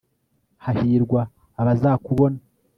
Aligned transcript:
hahirwa 0.63 1.21
abazakubona 1.61 2.39